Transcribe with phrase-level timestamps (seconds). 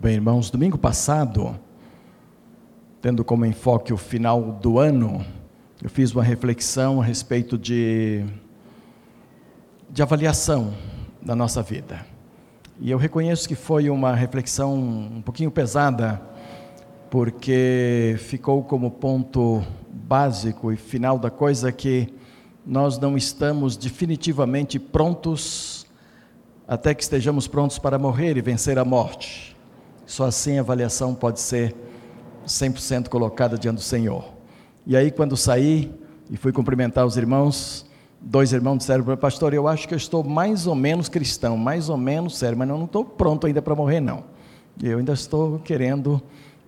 [0.00, 1.58] bem, irmãos, domingo passado,
[3.02, 5.26] tendo como enfoque o final do ano,
[5.82, 8.24] eu fiz uma reflexão a respeito de,
[9.90, 10.72] de avaliação
[11.20, 12.06] da nossa vida.
[12.78, 16.22] E eu reconheço que foi uma reflexão um pouquinho pesada,
[17.10, 22.14] porque ficou como ponto básico e final da coisa que
[22.64, 25.86] nós não estamos definitivamente prontos
[26.68, 29.57] até que estejamos prontos para morrer e vencer a morte.
[30.08, 31.76] Só assim a avaliação pode ser
[32.46, 34.24] 100% colocada diante do Senhor.
[34.86, 35.94] E aí, quando saí
[36.30, 37.84] e fui cumprimentar os irmãos,
[38.18, 41.90] dois irmãos disseram para pastor, eu acho que eu estou mais ou menos cristão, mais
[41.90, 44.24] ou menos sério, mas não estou pronto ainda para morrer, não.
[44.82, 46.22] Eu ainda estou querendo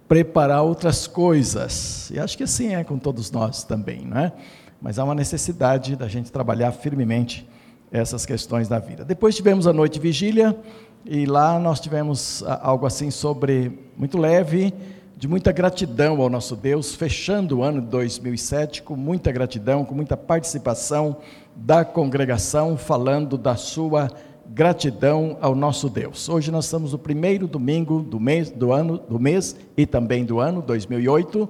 [0.07, 2.11] preparar outras coisas.
[2.11, 4.35] E acho que assim é com todos nós também, não é?
[4.83, 7.49] Mas há uma necessidade da gente trabalhar firmemente
[7.91, 9.02] essas questões da vida.
[9.02, 10.55] Depois tivemos a noite de vigília,
[11.04, 14.72] e lá nós tivemos ah, algo assim sobre, muito leve,
[15.16, 19.95] de muita gratidão ao nosso Deus, fechando o ano de 2007 com muita gratidão, com
[19.95, 21.16] muita participação
[21.54, 24.10] da congregação, falando da sua
[24.46, 26.29] gratidão ao nosso Deus.
[26.29, 30.38] Hoje nós estamos no primeiro domingo do mês, do ano, do mês e também do
[30.40, 31.48] ano 2008,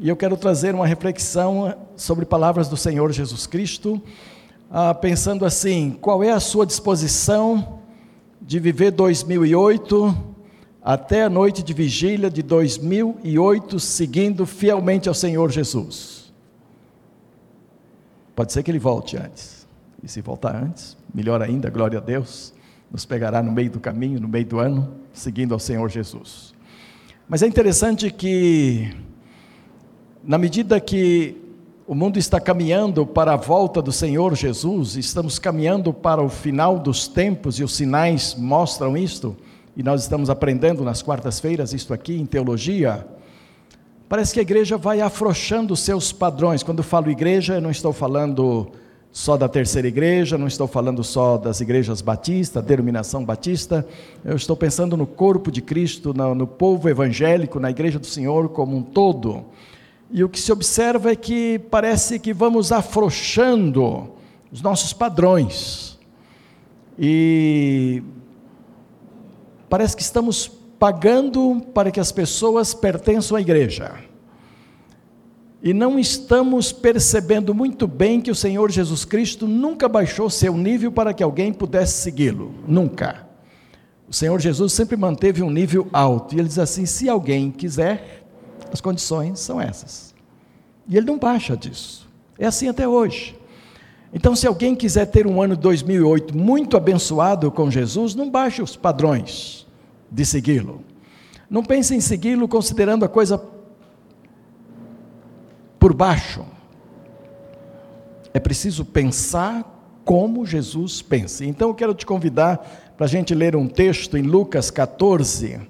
[0.00, 4.00] e eu quero trazer uma reflexão sobre palavras do Senhor Jesus Cristo,
[4.70, 7.77] ah, pensando assim: qual é a sua disposição
[8.40, 10.16] de viver 2008
[10.82, 16.32] até a noite de vigília de 2008, seguindo fielmente ao Senhor Jesus.
[18.34, 19.66] Pode ser que ele volte antes.
[20.02, 22.54] E se voltar antes, melhor ainda, glória a Deus,
[22.90, 26.54] nos pegará no meio do caminho, no meio do ano, seguindo ao Senhor Jesus.
[27.28, 28.96] Mas é interessante que,
[30.22, 31.47] na medida que
[31.88, 36.78] o mundo está caminhando para a volta do Senhor Jesus, estamos caminhando para o final
[36.78, 39.34] dos tempos e os sinais mostram isto,
[39.74, 43.06] e nós estamos aprendendo nas quartas-feiras isto aqui em teologia.
[44.06, 46.62] Parece que a igreja vai afrouxando seus padrões.
[46.62, 48.70] Quando falo igreja, eu não estou falando
[49.10, 53.86] só da terceira igreja, não estou falando só das igrejas batistas, denominação batista,
[54.22, 58.76] eu estou pensando no corpo de Cristo, no povo evangélico, na igreja do Senhor como
[58.76, 59.46] um todo.
[60.10, 64.10] E o que se observa é que parece que vamos afrouxando
[64.50, 65.98] os nossos padrões.
[66.98, 68.02] E
[69.68, 70.48] parece que estamos
[70.78, 73.96] pagando para que as pessoas pertençam à igreja.
[75.62, 80.92] E não estamos percebendo muito bem que o Senhor Jesus Cristo nunca baixou seu nível
[80.92, 82.54] para que alguém pudesse segui-lo.
[82.66, 83.26] Nunca.
[84.08, 86.34] O Senhor Jesus sempre manteve um nível alto.
[86.34, 88.24] E ele diz assim: se alguém quiser,
[88.74, 90.14] as condições são essas.
[90.88, 92.08] E ele não baixa disso.
[92.38, 93.36] É assim até hoje.
[94.12, 98.62] Então, se alguém quiser ter um ano de 2008 muito abençoado com Jesus, não baixe
[98.62, 99.66] os padrões
[100.10, 100.82] de segui-lo.
[101.50, 103.42] Não pense em segui-lo considerando a coisa
[105.78, 106.44] por baixo.
[108.32, 111.44] É preciso pensar como Jesus pensa.
[111.44, 115.60] Então, eu quero te convidar para a gente ler um texto em Lucas 14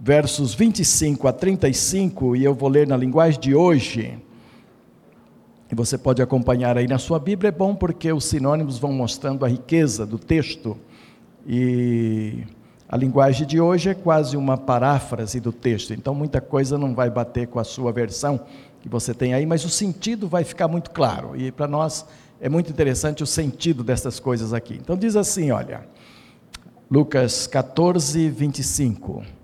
[0.00, 4.18] versos 25 a 35, e eu vou ler na linguagem de hoje.
[5.70, 9.44] E você pode acompanhar aí na sua Bíblia, é bom porque os sinônimos vão mostrando
[9.44, 10.76] a riqueza do texto.
[11.46, 12.44] E
[12.88, 17.10] a linguagem de hoje é quase uma paráfrase do texto, então muita coisa não vai
[17.10, 18.40] bater com a sua versão
[18.80, 21.36] que você tem aí, mas o sentido vai ficar muito claro.
[21.36, 22.06] E para nós
[22.40, 24.78] é muito interessante o sentido dessas coisas aqui.
[24.80, 25.86] Então diz assim, olha,
[26.90, 29.39] Lucas 14, 25.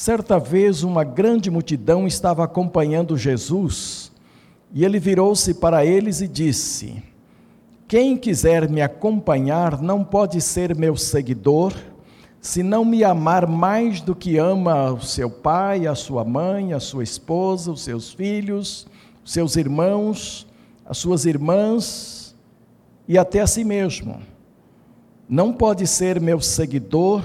[0.00, 4.12] Certa vez uma grande multidão estava acompanhando Jesus,
[4.72, 7.02] e ele virou-se para eles e disse:
[7.88, 11.74] Quem quiser me acompanhar não pode ser meu seguidor,
[12.40, 16.78] se não me amar mais do que ama o seu pai, a sua mãe, a
[16.78, 18.86] sua esposa, os seus filhos,
[19.24, 20.46] os seus irmãos,
[20.86, 22.36] as suas irmãs
[23.08, 24.22] e até a si mesmo.
[25.28, 27.20] Não pode ser meu seguidor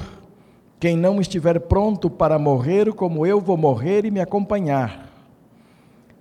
[0.84, 5.10] quem não estiver pronto para morrer como eu vou morrer e me acompanhar.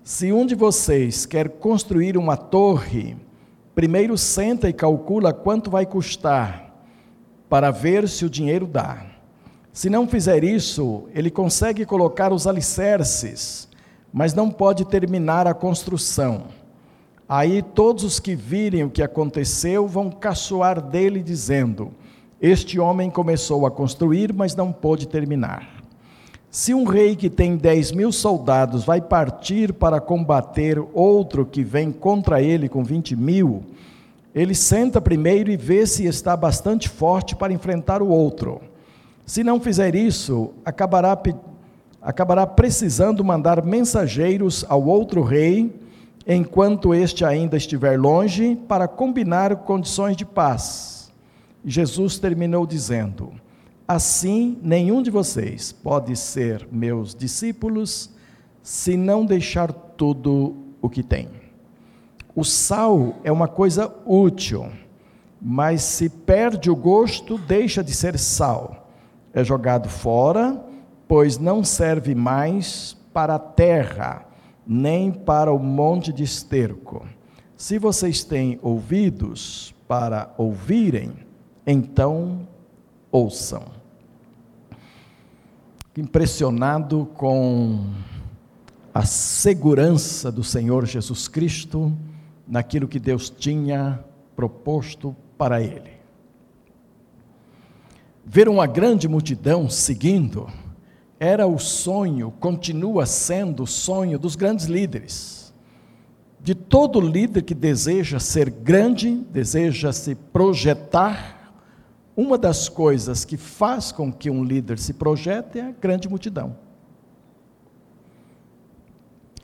[0.04, 3.16] Se um de vocês quer construir uma torre,
[3.74, 6.76] primeiro senta e calcula quanto vai custar,
[7.48, 9.04] para ver se o dinheiro dá.
[9.72, 13.68] Se não fizer isso, ele consegue colocar os alicerces,
[14.12, 16.44] mas não pode terminar a construção.
[17.28, 21.92] Aí todos os que virem o que aconteceu vão caçoar dele, dizendo:
[22.42, 25.80] este homem começou a construir, mas não pôde terminar.
[26.50, 31.92] Se um rei que tem dez mil soldados vai partir para combater outro que vem
[31.92, 33.62] contra ele com vinte mil,
[34.34, 38.60] ele senta primeiro e vê se está bastante forte para enfrentar o outro.
[39.24, 41.16] Se não fizer isso, acabará,
[42.02, 45.72] acabará precisando mandar mensageiros ao outro rei,
[46.26, 50.91] enquanto este ainda estiver longe, para combinar condições de paz.
[51.64, 53.32] Jesus terminou dizendo:
[53.86, 58.10] Assim, nenhum de vocês pode ser meus discípulos
[58.62, 61.28] se não deixar tudo o que tem.
[62.34, 64.70] O sal é uma coisa útil,
[65.40, 68.88] mas se perde o gosto, deixa de ser sal.
[69.34, 70.64] É jogado fora,
[71.06, 74.24] pois não serve mais para a terra,
[74.66, 77.04] nem para o monte de esterco.
[77.56, 81.12] Se vocês têm ouvidos para ouvirem,
[81.66, 82.46] então
[83.10, 83.64] ouçam.
[85.96, 87.86] Impressionado com
[88.94, 91.92] a segurança do Senhor Jesus Cristo
[92.46, 94.04] naquilo que Deus tinha
[94.34, 95.92] proposto para ele.
[98.24, 100.48] Ver uma grande multidão seguindo
[101.18, 105.54] era o sonho, continua sendo o sonho dos grandes líderes.
[106.40, 111.41] De todo líder que deseja ser grande, deseja se projetar,
[112.16, 116.56] uma das coisas que faz com que um líder se projete é a grande multidão.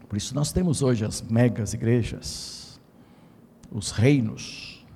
[0.08, 2.80] Por isso nós temos hoje as megas igrejas,
[3.70, 4.86] os reinos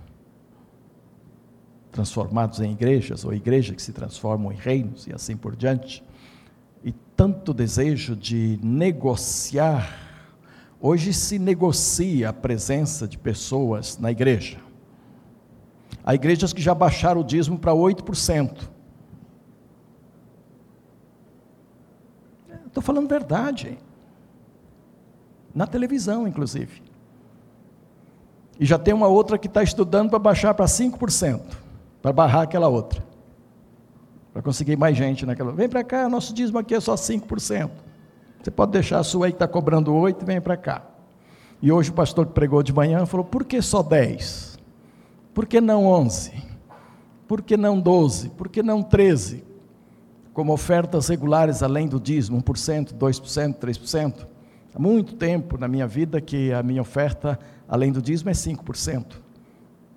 [1.90, 6.02] transformados em igrejas, ou igrejas que se transformam em reinos e assim por diante.
[6.82, 9.98] E tanto desejo de negociar.
[10.80, 14.58] Hoje se negocia a presença de pessoas na igreja.
[16.04, 18.68] Há igrejas que já baixaram o dízimo para 8%.
[22.66, 23.78] Estou falando verdade
[25.54, 26.82] na televisão, inclusive.
[28.58, 31.40] E já tem uma outra que está estudando para baixar para 5%,
[32.00, 33.04] para barrar aquela outra.
[34.32, 35.52] Para conseguir mais gente naquela.
[35.52, 37.70] Vem para cá, nosso dízimo aqui é só 5%.
[38.42, 40.82] Você pode deixar a sua aí que está cobrando 8% e vem para cá.
[41.60, 44.51] E hoje o pastor que pregou de manhã falou: por que só 10?
[45.34, 46.32] Por que não 11?
[47.26, 48.30] Por que não 12?
[48.30, 49.44] Por que não 13?
[50.32, 54.26] Como ofertas regulares além do dízimo, 1%, 2%, 3%.
[54.74, 57.38] Há muito tempo na minha vida que a minha oferta,
[57.68, 59.16] além do dízimo, é 5%,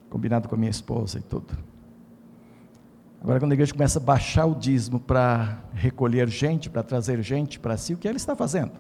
[0.09, 1.57] combinado com a minha esposa e tudo.
[3.21, 7.59] Agora, quando a igreja começa a baixar o dízimo para recolher gente, para trazer gente
[7.59, 8.73] para si, o que ela está fazendo?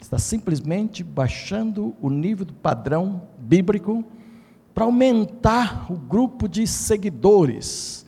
[0.00, 4.04] Está simplesmente baixando o nível do padrão bíblico
[4.74, 8.04] para aumentar o grupo de seguidores,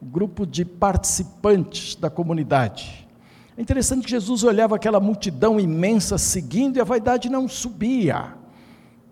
[0.00, 3.08] o grupo de participantes da comunidade.
[3.56, 8.34] É interessante que Jesus olhava aquela multidão imensa seguindo e a vaidade não subia.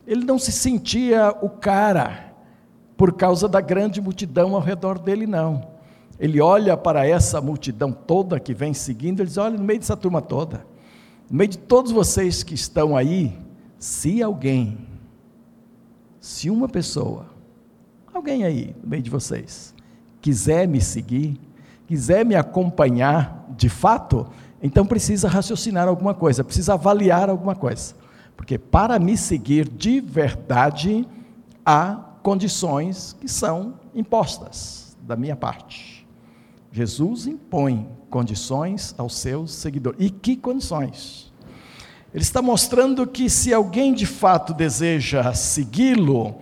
[0.07, 2.33] Ele não se sentia o cara
[2.97, 5.73] por causa da grande multidão ao redor dele, não.
[6.21, 9.97] Ele olha para essa multidão toda que vem seguindo, ele diz: olha, no meio dessa
[9.97, 10.65] turma toda,
[11.29, 13.37] no meio de todos vocês que estão aí,
[13.79, 14.79] se alguém,
[16.23, 17.27] se uma pessoa,
[18.15, 19.75] alguém aí no meio de vocês,
[20.21, 21.37] quiser me seguir,
[21.85, 24.29] quiser me acompanhar de fato,
[24.63, 27.97] então precisa raciocinar alguma coisa, precisa avaliar alguma coisa.
[28.37, 31.09] Porque para me seguir de verdade,
[31.67, 36.07] há condições que são impostas da minha parte.
[36.71, 39.99] Jesus impõe condições aos seus seguidores.
[40.01, 41.32] E que condições?
[42.15, 46.37] Ele está mostrando que se alguém de fato deseja segui-lo,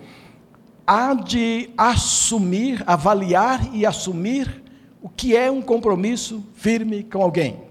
[0.85, 4.61] há de assumir, avaliar e assumir
[5.01, 7.63] o que é um compromisso firme com alguém?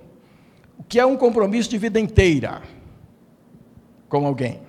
[0.79, 2.63] O que é um compromisso de vida inteira
[4.09, 4.63] com alguém?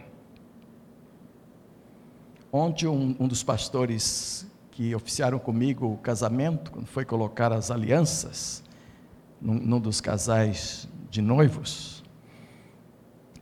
[2.52, 8.62] Ontem, um, um dos pastores que oficiaram comigo o casamento, quando foi colocar as alianças,
[9.42, 12.01] num, num dos casais de noivos,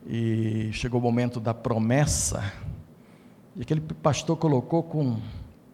[0.06, 2.52] e chegou o momento da promessa,
[3.56, 5.18] e aquele pastor colocou com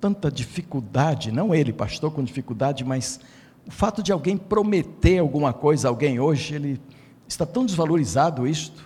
[0.00, 3.20] tanta dificuldade, não ele, pastor com dificuldade, mas
[3.66, 6.80] o fato de alguém prometer alguma coisa a alguém hoje, ele
[7.28, 8.84] está tão desvalorizado isto,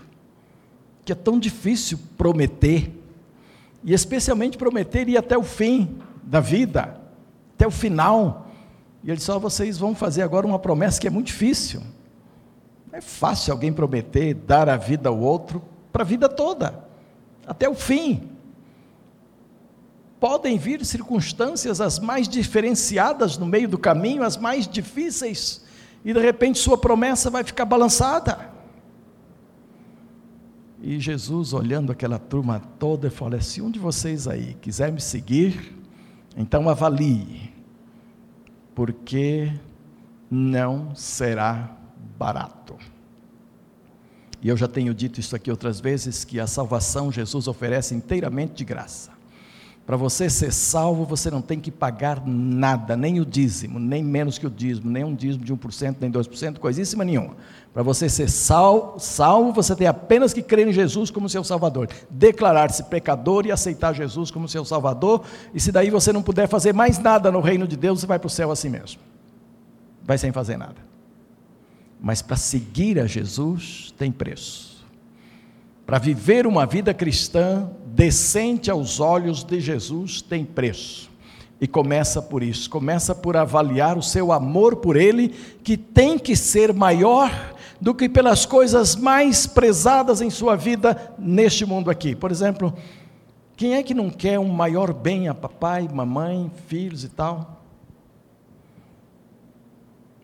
[1.05, 2.93] que é tão difícil prometer,
[3.83, 7.01] e especialmente prometer ir até o fim da vida,
[7.55, 8.49] até o final.
[9.03, 11.83] E ele só vocês vão fazer agora uma promessa que é muito difícil.
[12.93, 16.85] É fácil alguém prometer dar a vida ao outro para a vida toda,
[17.47, 18.31] até o fim
[20.21, 25.65] podem vir circunstâncias as mais diferenciadas no meio do caminho, as mais difíceis,
[26.05, 28.51] e de repente sua promessa vai ficar balançada.
[30.83, 35.75] E Jesus, olhando aquela turma toda, falou: se um de vocês aí quiser me seguir,
[36.37, 37.53] então avalie,
[38.75, 39.53] porque
[40.31, 41.77] não será
[42.21, 42.77] barato.
[44.43, 48.53] E eu já tenho dito isso aqui outras vezes, que a salvação Jesus oferece inteiramente
[48.53, 49.11] de graça.
[49.87, 54.39] Para você ser salvo, você não tem que pagar nada, nem o dízimo, nem menos
[54.39, 57.37] que o dízimo, nem um dízimo de 1%, nem 2%, coisíssima nenhuma.
[57.73, 61.89] Para você ser sal, salvo, você tem apenas que crer em Jesus como seu Salvador,
[62.11, 65.25] declarar-se pecador e aceitar Jesus como seu Salvador,
[65.55, 68.19] e se daí você não puder fazer mais nada no reino de Deus, você vai
[68.19, 69.01] para o céu assim mesmo.
[70.05, 70.90] Vai sem fazer nada.
[72.01, 74.85] Mas para seguir a Jesus tem preço.
[75.85, 81.11] Para viver uma vida cristã decente aos olhos de Jesus tem preço.
[81.61, 85.29] E começa por isso, começa por avaliar o seu amor por Ele,
[85.63, 87.31] que tem que ser maior
[87.79, 92.15] do que pelas coisas mais prezadas em sua vida neste mundo aqui.
[92.15, 92.73] Por exemplo,
[93.57, 97.60] quem é que não quer um maior bem a papai, mamãe, filhos e tal?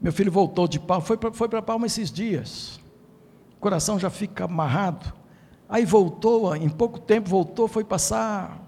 [0.01, 2.79] Meu filho voltou de Palma, foi para foi Palma esses dias.
[3.57, 5.13] O coração já fica amarrado.
[5.69, 8.61] Aí voltou, em pouco tempo voltou, foi passar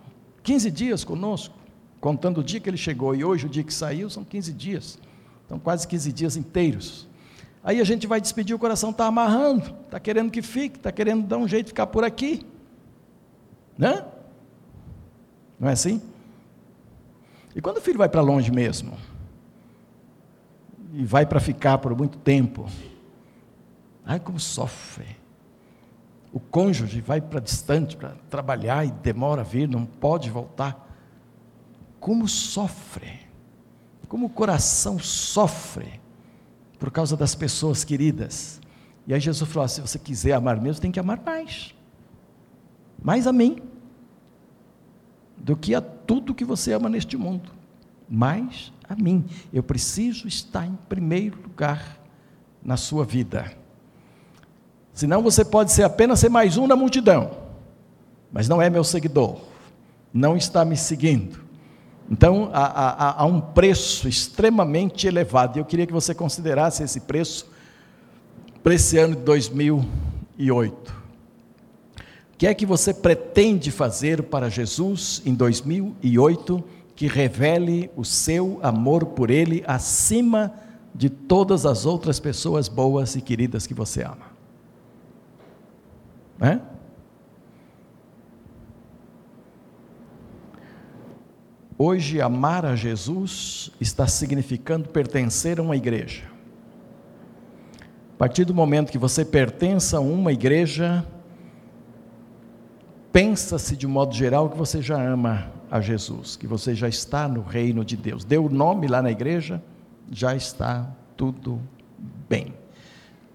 [0.43, 1.55] 15 dias conosco,
[2.01, 3.15] contando o dia que ele chegou.
[3.15, 4.99] E hoje, o dia que saiu, são 15 dias.
[5.47, 7.07] Então, quase 15 dias inteiros.
[7.63, 11.27] Aí a gente vai despedir, o coração está amarrando, está querendo que fique, está querendo
[11.27, 12.47] dar um jeito de ficar por aqui.
[13.77, 14.05] Né?
[15.59, 16.01] Não é assim?
[17.55, 18.97] E quando o filho vai para longe mesmo?
[20.93, 22.67] E vai para ficar por muito tempo.
[24.05, 25.17] Ai, como sofre.
[26.33, 30.87] O cônjuge vai para distante para trabalhar e demora a vir, não pode voltar.
[32.01, 33.21] Como sofre.
[34.09, 36.01] Como o coração sofre
[36.79, 38.61] por causa das pessoas queridas.
[39.07, 41.75] E aí Jesus falou: se você quiser amar mesmo, tem que amar mais.
[43.03, 43.63] Mais a mim
[45.37, 47.58] do que a tudo que você ama neste mundo.
[48.09, 49.25] Mais a mim.
[49.53, 51.99] Eu preciso estar em primeiro lugar
[52.63, 53.53] na sua vida.
[54.93, 57.31] Senão você pode ser apenas ser mais um na multidão,
[58.33, 59.39] mas não é meu seguidor,
[60.13, 61.39] não está me seguindo.
[62.11, 67.01] Então há, há, há um preço extremamente elevado, e eu queria que você considerasse esse
[67.01, 67.49] preço
[68.63, 70.99] para esse ano de 2008.
[72.33, 76.65] O que é que você pretende fazer para Jesus em 2008?
[76.99, 80.53] Que revele o seu amor por Ele acima
[80.93, 84.27] de todas as outras pessoas boas e queridas que você ama.
[91.79, 96.25] Hoje, amar a Jesus está significando pertencer a uma igreja.
[98.13, 101.07] A partir do momento que você pertence a uma igreja,
[103.13, 107.43] pensa-se de modo geral que você já ama a Jesus, que você já está no
[107.43, 108.25] reino de Deus.
[108.25, 109.63] Deu o nome lá na igreja,
[110.11, 111.61] já está tudo
[112.29, 112.55] bem.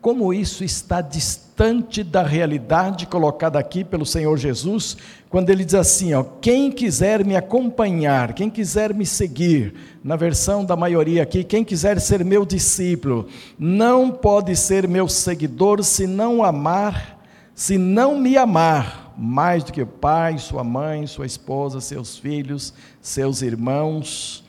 [0.02, 4.98] Como isso está distante da realidade colocada aqui pelo Senhor Jesus,
[5.30, 9.74] quando ele diz assim: ó, quem quiser me acompanhar, quem quiser me seguir,
[10.04, 15.82] na versão da maioria aqui, quem quiser ser meu discípulo, não pode ser meu seguidor
[15.84, 17.23] se não amar,
[17.56, 22.74] se não me amar mais do que o pai, sua mãe, sua esposa, seus filhos,
[23.00, 24.44] seus irmãos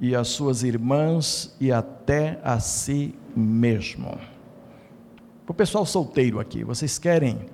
[0.00, 4.18] e as suas irmãs e até a si mesmo.
[5.46, 7.46] Para o pessoal solteiro aqui, vocês querem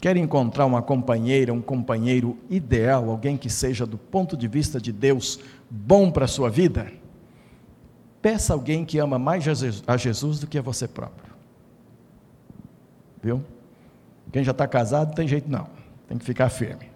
[0.00, 4.92] querem encontrar uma companheira, um companheiro ideal, alguém que seja do ponto de vista de
[4.92, 5.38] Deus
[5.68, 6.90] bom para a sua vida?
[8.22, 9.44] Peça alguém que ama mais
[9.86, 11.34] a Jesus do que a você próprio.
[13.22, 13.44] Viu?
[14.32, 15.66] Quem já está casado não tem jeito não.
[16.08, 16.90] Tem que ficar firme.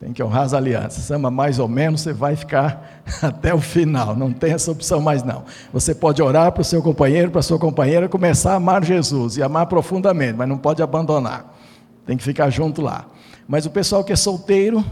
[0.00, 1.10] Tem que honrar as alianças.
[1.10, 4.14] Ama mais ou menos, você vai ficar até o final.
[4.16, 5.44] Não tem essa opção mais não.
[5.72, 9.36] Você pode orar para o seu companheiro, para a sua companheira, começar a amar Jesus
[9.36, 11.56] e amar profundamente, mas não pode abandonar.
[12.04, 13.06] Tem que ficar junto lá.
[13.48, 14.84] Mas o pessoal que é solteiro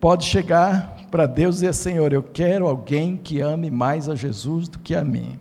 [0.00, 4.68] pode chegar para Deus e dizer: Senhor, eu quero alguém que ame mais a Jesus
[4.68, 5.38] do que a mim.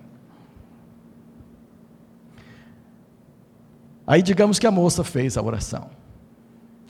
[4.06, 5.90] Aí digamos que a moça fez a oração.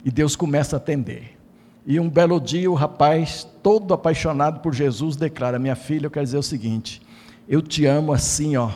[0.04, 1.38] E Deus começa a atender.
[1.86, 6.24] E um belo dia o rapaz, todo apaixonado por Jesus, declara: Minha filha, eu quero
[6.24, 7.00] dizer o seguinte,
[7.48, 8.70] eu te amo assim, ó,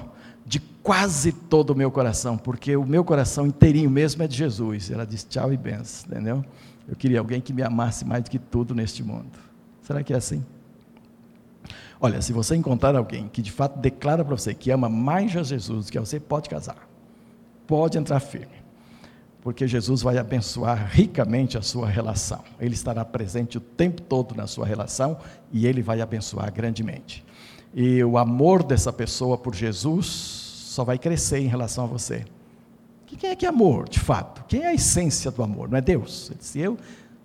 [0.45, 4.91] de quase todo o meu coração, porque o meu coração inteirinho mesmo é de Jesus.
[4.91, 6.45] Ela diz tchau e benção, entendeu?
[6.87, 9.39] Eu queria alguém que me amasse mais do que tudo neste mundo.
[9.83, 10.45] Será que é assim?
[12.01, 15.43] Olha, se você encontrar alguém que de fato declara para você que ama mais a
[15.43, 16.88] Jesus do que você, pode casar.
[17.69, 18.59] Pode entrar firme
[19.49, 22.45] porque Jesus vai abençoar ricamente a sua relação.
[22.61, 25.17] Ele estará presente o tempo todo na sua relação
[25.51, 27.25] e ele vai abençoar grandemente.
[27.75, 32.27] E o amor dessa pessoa por Jesus só vai crescer em relação a você.
[33.07, 34.45] Quem é que é amor, de fato?
[34.47, 35.71] Quem é a essência do amor?
[35.71, 36.29] Não é Deus?
[36.29, 36.77] Ele disse, eu,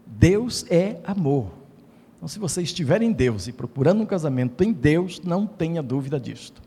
[0.07, 1.51] Deus é amor.
[2.15, 6.17] Então, se você estiver em Deus e procurando um casamento em Deus, não tenha dúvida
[6.17, 6.62] disto.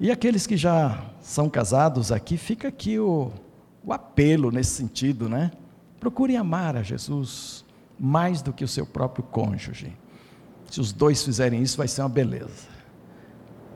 [0.00, 3.30] E aqueles que já são casados aqui, fica aqui o,
[3.82, 5.52] o apelo nesse sentido, né?
[6.00, 7.64] Procurem amar a Jesus
[7.98, 9.96] mais do que o seu próprio cônjuge.
[10.70, 12.74] Se os dois fizerem isso, vai ser uma beleza.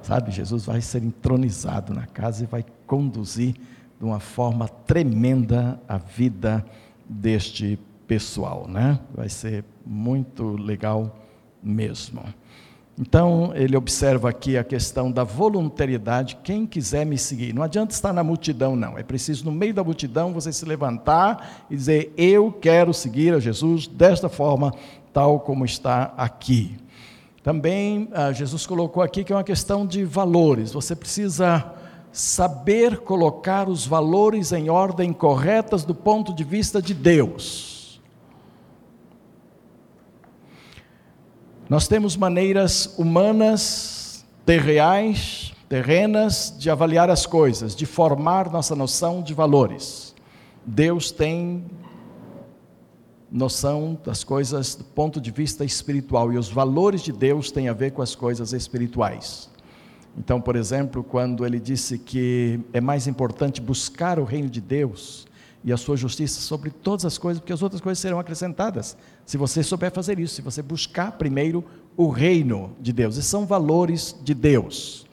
[0.03, 3.55] Sabe, Jesus vai ser entronizado na casa e vai conduzir
[3.99, 6.65] de uma forma tremenda a vida
[7.09, 8.99] deste pessoal, né?
[9.15, 11.17] Vai ser muito legal
[11.63, 12.23] mesmo.
[13.00, 17.55] Então, ele observa aqui a questão da voluntariedade, quem quiser me seguir.
[17.55, 18.99] Não adianta estar na multidão, não.
[18.99, 23.38] É preciso, no meio da multidão, você se levantar e dizer: Eu quero seguir a
[23.38, 24.75] Jesus desta forma,
[25.12, 26.76] tal como está aqui.
[27.40, 30.73] Também, ah, Jesus colocou aqui que é uma questão de valores.
[30.73, 31.73] Você precisa
[32.11, 37.78] saber colocar os valores em ordem corretas do ponto de vista de Deus.
[41.69, 49.35] Nós temos maneiras humanas, terreais, terrenas de avaliar as coisas, de formar nossa noção de
[49.35, 50.15] valores.
[50.65, 51.67] Deus tem
[53.31, 57.75] noção das coisas do ponto de vista espiritual e os valores de Deus têm a
[57.75, 59.51] ver com as coisas espirituais.
[60.17, 65.28] Então, por exemplo, quando ele disse que é mais importante buscar o reino de Deus
[65.65, 68.97] e a sua justiça sobre todas as coisas, porque as outras coisas serão acrescentadas.
[69.27, 71.65] Se você souber fazer isso, se você buscar primeiro
[71.97, 75.07] o reino de Deus, esses são valores de Deus.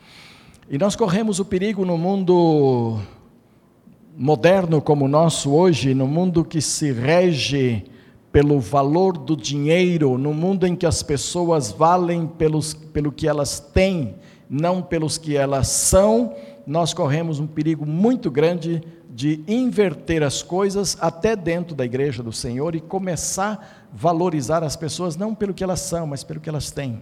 [0.70, 3.00] E nós corremos o perigo no mundo
[4.18, 7.84] moderno como o nosso hoje, no mundo que se rege
[8.32, 13.60] pelo valor do dinheiro, no mundo em que as pessoas valem pelos, pelo que elas
[13.60, 14.16] têm,
[14.50, 16.34] não pelos que elas são,
[16.66, 18.82] nós corremos um perigo muito grande
[19.16, 24.76] de inverter as coisas até dentro da igreja do Senhor e começar a valorizar as
[24.76, 27.02] pessoas não pelo que elas são, mas pelo que elas têm.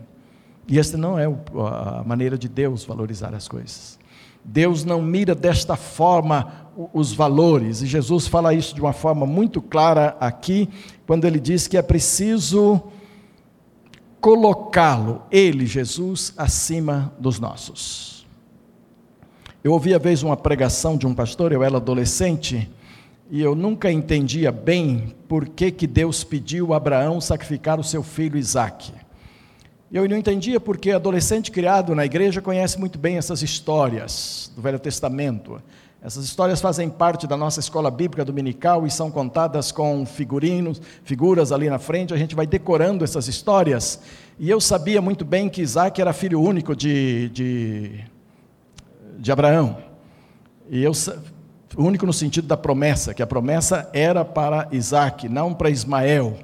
[0.67, 3.97] E esta não é a maneira de Deus valorizar as coisas.
[4.45, 9.59] Deus não mira desta forma os valores, e Jesus fala isso de uma forma muito
[9.59, 10.69] clara aqui,
[11.07, 12.79] quando ele diz que é preciso
[14.21, 18.22] colocá-lo, ele, Jesus, acima dos nossos.
[19.63, 22.69] Eu ouvi a vez uma pregação de um pastor, eu era adolescente,
[23.31, 28.03] e eu nunca entendia bem por que, que Deus pediu a Abraão sacrificar o seu
[28.03, 28.91] filho Isaque.
[29.89, 34.79] Eu não entendia porque adolescente criado na igreja conhece muito bem essas histórias do Velho
[34.79, 35.61] Testamento.
[36.03, 41.53] Essas histórias fazem parte da nossa escola bíblica dominical e são contadas com figurinos, figuras
[41.53, 42.13] ali na frente.
[42.13, 44.01] A gente vai decorando essas histórias.
[44.37, 48.03] E eu sabia muito bem que Isaac era filho único de, de
[49.17, 49.77] de Abraão.
[50.69, 50.91] E eu,
[51.77, 56.37] único no sentido da promessa, que a promessa era para Isaac, não para Ismael.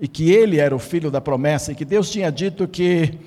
[0.00, 3.18] E que ele era o filho da promessa, e que Deus tinha dito que,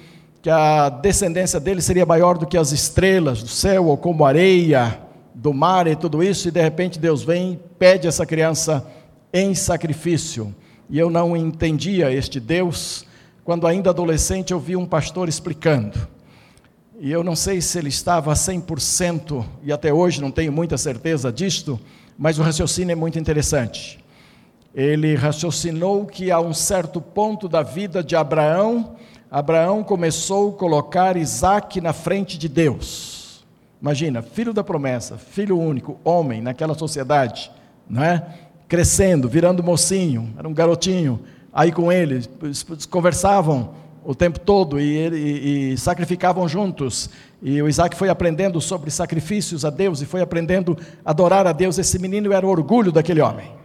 [0.42, 5.00] que a descendência dele seria maior do que as estrelas do céu, ou como areia
[5.34, 8.86] do mar e tudo isso, e de repente Deus vem e pede essa criança
[9.32, 10.54] em sacrifício.
[10.90, 13.06] E eu não entendia este Deus,
[13.44, 16.14] quando ainda adolescente eu vi um pastor explicando
[17.04, 20.78] e eu não sei se ele estava a 100%, e até hoje não tenho muita
[20.78, 21.78] certeza disto,
[22.18, 24.02] mas o raciocínio é muito interessante.
[24.74, 28.96] Ele raciocinou que a um certo ponto da vida de Abraão,
[29.30, 33.44] Abraão começou a colocar Isaac na frente de Deus.
[33.82, 37.52] Imagina, filho da promessa, filho único, homem naquela sociedade,
[37.90, 38.26] não é?
[38.66, 41.20] Crescendo, virando mocinho, era um garotinho.
[41.52, 42.22] Aí com ele,
[42.90, 47.10] conversavam o tempo todo e, e, e, sacrificavam juntos.
[47.42, 51.52] E o Isaac foi aprendendo sobre sacrifícios a Deus e foi aprendendo a adorar a
[51.52, 51.78] Deus.
[51.78, 53.64] Esse menino era o orgulho daquele homem.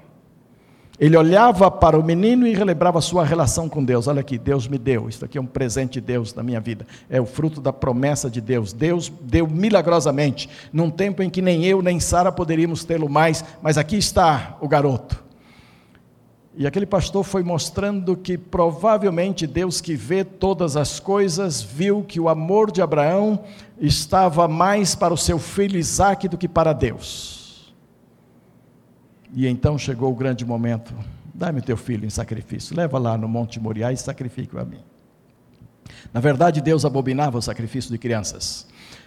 [1.00, 4.08] Ele olhava para o menino e relembrava a sua relação com Deus.
[4.08, 5.08] Olha aqui, Deus me deu.
[5.08, 6.84] Isso aqui é um presente de Deus na minha vida.
[7.08, 8.72] É o fruto da promessa de Deus.
[8.72, 13.78] Deus deu milagrosamente, num tempo em que nem eu nem Sara poderíamos tê-lo mais, mas
[13.78, 15.27] aqui está o garoto.
[16.58, 22.18] E aquele pastor foi mostrando que provavelmente Deus que vê todas as coisas, viu que
[22.18, 23.44] o amor de Abraão
[23.80, 27.72] estava mais para o seu filho Isaac do que para Deus.
[29.32, 30.92] E então chegou o grande momento:
[31.32, 34.80] dá-me teu filho em sacrifício, leva lá no Monte Moriá e sacrifique-o a mim.
[36.12, 38.66] Na verdade, Deus abominava o sacrifício de crianças.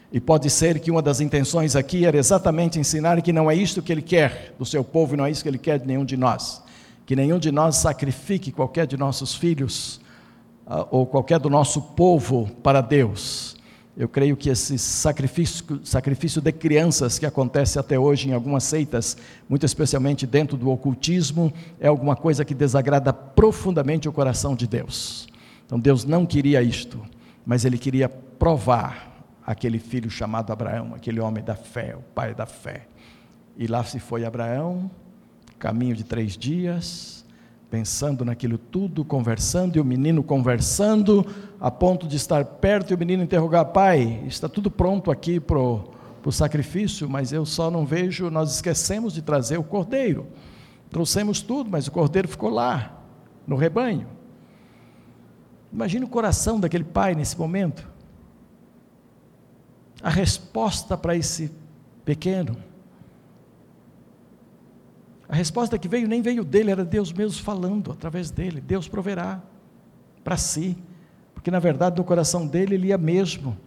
[0.10, 3.82] E pode ser que uma das intenções aqui era exatamente ensinar que não é isto
[3.82, 6.06] que Ele quer do seu povo e não é isso que Ele quer de nenhum
[6.06, 6.71] de nós
[7.06, 10.00] que nenhum de nós sacrifique qualquer de nossos filhos
[10.66, 13.56] uh, ou qualquer do nosso povo para Deus.
[13.98, 19.18] Eu creio que esse sacrifício, sacrifício de crianças que acontece até hoje em algumas seitas,
[19.50, 25.28] muito especialmente dentro do ocultismo, é alguma coisa que desagrada profundamente o coração de Deus.
[25.66, 27.02] Então Deus não queria isto,
[27.46, 29.12] mas Ele queria provar
[29.46, 32.88] aquele filho chamado Abraão, aquele homem da fé, o pai da fé.
[33.58, 34.90] E lá se foi Abraão,
[35.62, 37.24] caminho de três dias,
[37.70, 41.24] pensando naquilo tudo, conversando, e o menino conversando,
[41.60, 45.60] a ponto de estar perto e o menino interrogar: Pai, está tudo pronto aqui para
[45.60, 50.26] o sacrifício, mas eu só não vejo, nós esquecemos de trazer o cordeiro.
[50.90, 53.00] Trouxemos tudo, mas o cordeiro ficou lá,
[53.46, 54.08] no rebanho.
[55.72, 57.88] Imagine o coração daquele pai nesse momento.
[60.02, 61.52] A resposta para esse
[62.04, 62.71] pequeno
[65.32, 68.60] a resposta que veio nem veio dele, era Deus mesmo falando através dele.
[68.60, 69.42] Deus proverá
[70.26, 70.78] para si,
[71.34, 73.58] porque na verdade no coração dele ele ia mesmo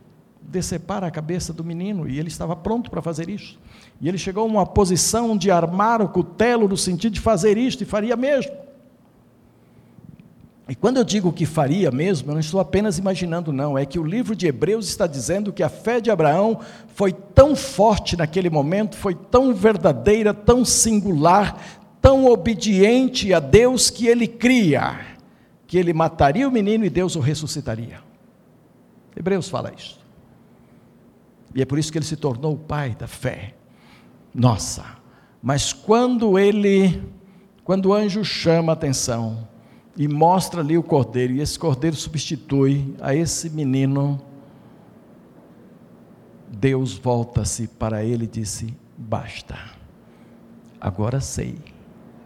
[0.43, 3.59] decepar a cabeça do menino e ele estava pronto para fazer isso.
[3.99, 7.83] E ele chegou a uma posição de armar o cutelo no sentido de fazer isto
[7.83, 8.53] e faria mesmo.
[10.67, 13.99] E quando eu digo que faria mesmo, eu não estou apenas imaginando, não, é que
[13.99, 16.59] o livro de Hebreus está dizendo que a fé de Abraão
[16.95, 21.63] foi tão forte naquele momento, foi tão verdadeira, tão singular,
[22.01, 24.99] tão obediente a Deus que ele cria,
[25.67, 28.01] que ele mataria o menino e Deus o ressuscitaria.
[29.15, 30.01] Hebreus fala isso.
[31.55, 33.55] E é por isso que ele se tornou o pai da fé.
[34.35, 34.85] Nossa,
[35.43, 37.03] mas quando ele,
[37.63, 39.47] quando o anjo chama a atenção,
[39.97, 44.21] e mostra ali o cordeiro, e esse cordeiro substitui a esse menino.
[46.49, 49.57] Deus volta-se para ele e disse: Basta,
[50.81, 51.59] agora sei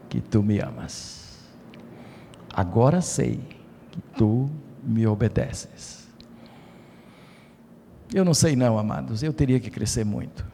[0.07, 1.47] que tu me amas,
[2.53, 3.39] agora sei
[3.91, 4.49] que tu
[4.83, 6.07] me obedeces.
[8.13, 10.45] Eu não sei, não, amados, eu teria que crescer muito.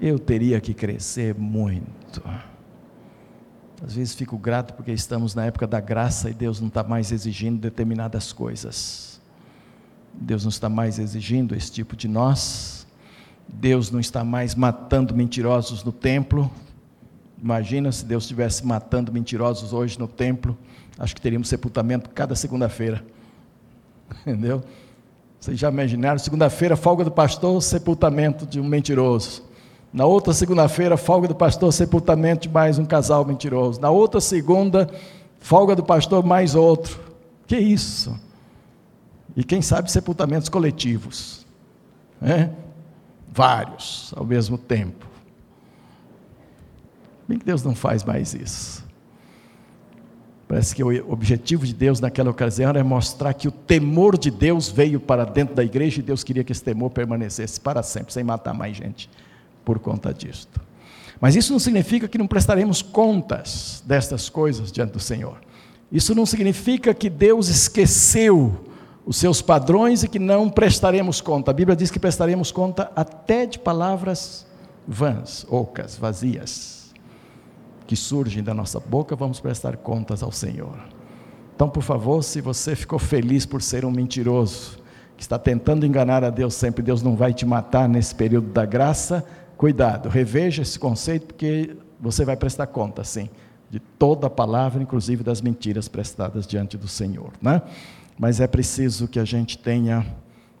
[0.00, 2.22] Eu teria que crescer muito.
[3.82, 7.12] Às vezes fico grato porque estamos na época da graça e Deus não está mais
[7.12, 9.20] exigindo determinadas coisas.
[10.12, 12.86] Deus não está mais exigindo esse tipo de nós.
[13.48, 16.50] Deus não está mais matando mentirosos no templo.
[17.42, 20.56] Imagina se Deus estivesse matando mentirosos hoje no templo.
[20.98, 23.02] Acho que teríamos sepultamento cada segunda-feira.
[24.26, 24.62] Entendeu?
[25.40, 26.18] Vocês já imaginaram?
[26.18, 29.42] Segunda-feira, folga do pastor, sepultamento de um mentiroso.
[29.92, 33.80] Na outra segunda-feira, folga do pastor, sepultamento de mais um casal mentiroso.
[33.80, 34.88] Na outra segunda,
[35.40, 37.00] folga do pastor, mais outro.
[37.46, 38.18] Que isso?
[39.36, 41.44] E quem sabe sepultamentos coletivos.
[42.20, 42.52] Né?
[43.32, 45.06] Vários ao mesmo tempo.
[47.26, 48.88] Bem que Deus não faz mais isso.
[50.46, 54.68] Parece que o objetivo de Deus naquela ocasião era mostrar que o temor de Deus
[54.68, 58.22] veio para dentro da igreja e Deus queria que esse temor permanecesse para sempre, sem
[58.22, 59.08] matar mais gente
[59.64, 60.60] por conta disto.
[61.20, 65.38] Mas isso não significa que não prestaremos contas destas coisas diante do Senhor.
[65.92, 68.64] Isso não significa que Deus esqueceu
[69.04, 71.50] os seus padrões e que não prestaremos conta.
[71.50, 74.46] A Bíblia diz que prestaremos conta até de palavras
[74.86, 76.94] vãs, ocas, vazias,
[77.86, 80.78] que surgem da nossa boca, vamos prestar contas ao Senhor.
[81.54, 84.78] Então, por favor, se você ficou feliz por ser um mentiroso,
[85.16, 88.64] que está tentando enganar a Deus sempre, Deus não vai te matar nesse período da
[88.64, 89.24] graça,
[89.60, 93.28] Cuidado, reveja esse conceito, porque você vai prestar conta, sim,
[93.68, 97.60] de toda a palavra, inclusive das mentiras prestadas diante do Senhor, né?
[98.18, 100.06] Mas é preciso que a gente tenha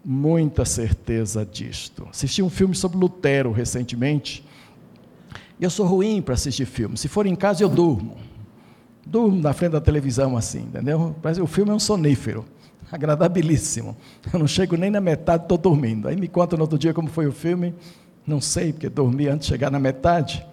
[0.04, 2.08] muita certeza disto.
[2.10, 4.44] Assisti um filme sobre Lutero recentemente.
[5.58, 6.98] E eu sou ruim para assistir filme.
[6.98, 8.18] Se for em casa, eu durmo.
[9.06, 11.16] Durmo na frente da televisão assim, entendeu?
[11.42, 12.44] o filme é um sonífero,
[12.92, 13.96] agradabilíssimo.
[14.30, 16.06] Eu não chego nem na metade, estou dormindo.
[16.06, 17.74] Aí me conta no outro dia como foi o filme.
[18.26, 20.46] Não sei, porque dormi antes de chegar na metade.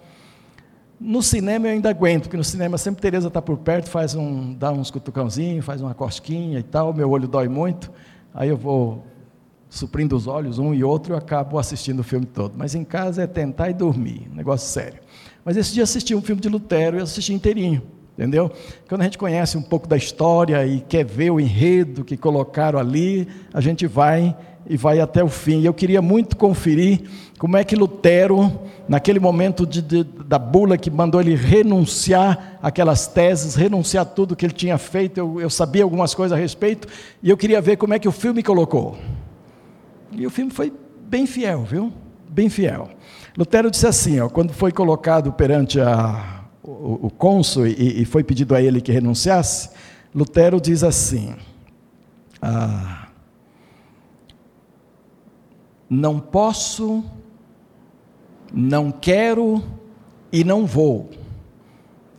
[1.00, 4.52] No cinema eu ainda aguento, porque no cinema sempre Tereza está por perto, faz um,
[4.54, 7.90] dá uns cutucãozinhos, faz uma cosquinha e tal, meu olho dói muito,
[8.34, 9.06] aí eu vou
[9.70, 12.54] suprindo os olhos, um e outro, e acabo assistindo o filme todo.
[12.56, 14.98] Mas em casa é tentar e dormir, negócio sério.
[15.44, 17.82] Mas esse dia assisti um filme de Lutero e assisti inteirinho,
[18.14, 18.50] entendeu?
[18.88, 22.78] Quando a gente conhece um pouco da história e quer ver o enredo que colocaram
[22.78, 24.36] ali, a gente vai
[24.68, 25.62] e vai até o fim.
[25.62, 27.00] Eu queria muito conferir
[27.38, 33.06] como é que Lutero, naquele momento de, de, da bula que mandou ele renunciar aquelas
[33.06, 36.88] teses, renunciar tudo que ele tinha feito, eu, eu sabia algumas coisas a respeito,
[37.22, 38.98] e eu queria ver como é que o filme colocou.
[40.12, 40.72] E o filme foi
[41.06, 41.92] bem fiel, viu?
[42.28, 42.88] Bem fiel.
[43.36, 48.24] Lutero disse assim, ó, quando foi colocado perante a, o, o cônsul e, e, foi
[48.24, 49.70] pedido a ele que renunciasse,
[50.14, 51.34] Lutero diz assim:
[52.42, 52.97] ah,
[55.88, 57.04] não posso,
[58.52, 59.62] não quero
[60.30, 61.10] e não vou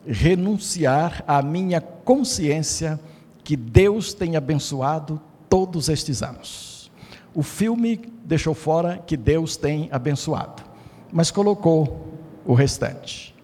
[0.05, 2.99] renunciar à minha consciência
[3.43, 6.91] que Deus tem abençoado todos estes anos.
[7.33, 10.63] O filme deixou fora que Deus tem abençoado,
[11.11, 12.07] mas colocou
[12.45, 13.35] o restante.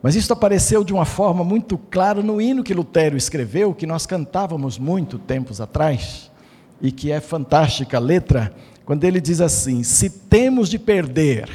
[0.00, 4.06] Mas isso apareceu de uma forma muito clara no hino que Lutero escreveu, que nós
[4.06, 6.30] cantávamos muito tempos atrás,
[6.80, 11.48] e que é fantástica a letra, quando ele diz assim: Se temos de perder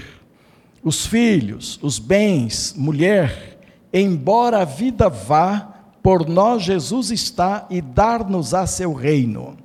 [0.83, 3.59] os filhos, os bens, mulher,
[3.93, 9.57] embora a vida vá, por nós Jesus está e dar-nos a seu reino.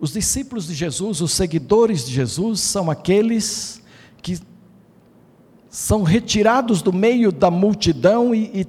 [0.00, 3.82] Os discípulos de Jesus, os seguidores de Jesus, são aqueles
[4.22, 4.38] que
[5.68, 8.66] são retirados do meio da multidão e, e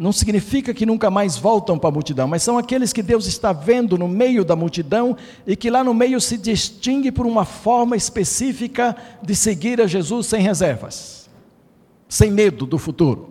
[0.00, 3.52] não significa que nunca mais voltam para a multidão, mas são aqueles que Deus está
[3.52, 5.14] vendo no meio da multidão
[5.46, 10.26] e que lá no meio se distingue por uma forma específica de seguir a Jesus
[10.28, 11.28] sem reservas,
[12.08, 13.28] sem medo do futuro,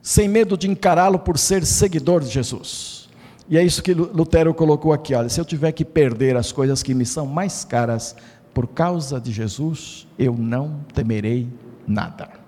[0.00, 3.08] sem medo de encará-lo por ser seguidor de Jesus.
[3.50, 6.84] E é isso que Lutero colocou aqui: olha, se eu tiver que perder as coisas
[6.84, 8.14] que me são mais caras
[8.54, 11.48] por causa de Jesus, eu não temerei
[11.84, 12.45] nada.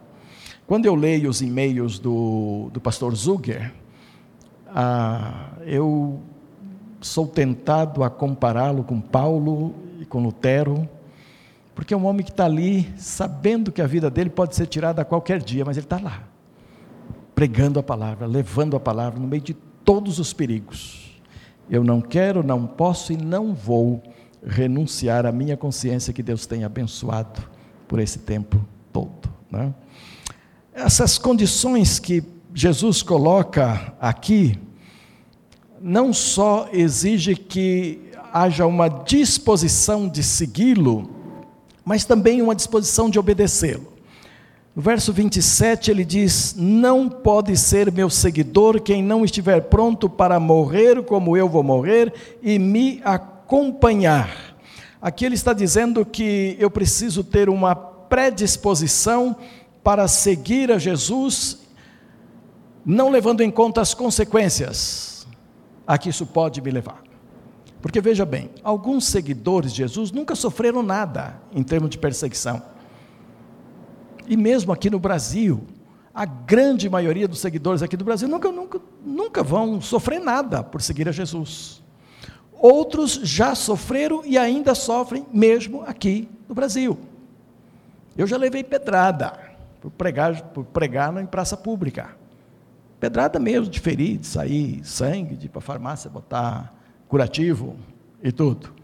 [0.68, 3.72] Quando eu leio os e-mails do, do pastor Zuger,
[4.66, 6.20] ah, eu
[7.00, 10.86] sou tentado a compará-lo com Paulo e com Lutero,
[11.74, 15.00] porque é um homem que está ali sabendo que a vida dele pode ser tirada
[15.00, 16.24] a qualquer dia, mas ele está lá,
[17.34, 21.18] pregando a palavra, levando a palavra no meio de todos os perigos.
[21.70, 24.02] Eu não quero, não posso e não vou
[24.44, 27.40] renunciar à minha consciência que Deus tem abençoado
[27.88, 29.30] por esse tempo todo.
[29.50, 29.72] Né?
[30.80, 32.22] Essas condições que
[32.54, 34.56] Jesus coloca aqui,
[35.80, 41.10] não só exige que haja uma disposição de segui-lo,
[41.84, 43.92] mas também uma disposição de obedecê-lo.
[44.72, 50.38] No verso 27 ele diz: Não pode ser meu seguidor quem não estiver pronto para
[50.38, 54.56] morrer como eu vou morrer e me acompanhar.
[55.02, 59.36] Aqui ele está dizendo que eu preciso ter uma predisposição
[59.88, 61.60] para seguir a Jesus,
[62.84, 65.26] não levando em conta as consequências
[65.86, 67.02] a que isso pode me levar.
[67.80, 72.62] Porque veja bem, alguns seguidores de Jesus nunca sofreram nada em termos de perseguição.
[74.26, 75.66] E mesmo aqui no Brasil,
[76.12, 80.82] a grande maioria dos seguidores aqui do Brasil nunca, nunca, nunca vão sofrer nada por
[80.82, 81.82] seguir a Jesus.
[82.52, 86.98] Outros já sofreram e ainda sofrem, mesmo aqui no Brasil.
[88.18, 89.47] Eu já levei pedrada
[89.80, 92.16] por pregar, por pregar em praça pública.
[93.00, 96.74] Pedrada mesmo, de ferir, de sair sangue, de ir para a farmácia botar
[97.06, 97.76] curativo
[98.22, 98.74] e tudo.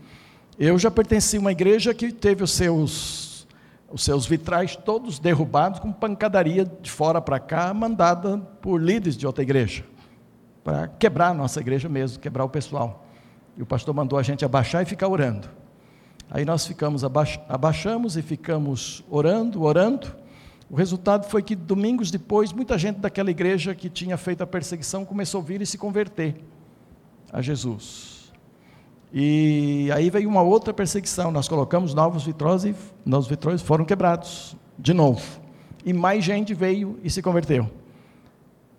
[0.59, 3.47] Eu já pertenci a uma igreja que teve os seus,
[3.91, 9.27] os seus vitrais todos derrubados com pancadaria de fora para cá, mandada por líderes de
[9.27, 9.85] outra igreja,
[10.63, 13.05] para quebrar a nossa igreja mesmo, quebrar o pessoal.
[13.57, 15.49] E o pastor mandou a gente abaixar e ficar orando.
[16.31, 17.03] Aí nós ficamos,
[17.49, 20.15] abaixamos e ficamos orando, orando,
[20.71, 25.05] o resultado foi que, domingos depois, muita gente daquela igreja que tinha feito a perseguição
[25.05, 26.37] começou a vir e se converter
[27.33, 28.33] a Jesus.
[29.13, 31.31] E aí veio uma outra perseguição.
[31.31, 32.75] Nós colocamos novos vitróis e
[33.05, 35.23] novos vitróis foram quebrados de novo.
[35.85, 37.71] E mais gente veio e se converteu.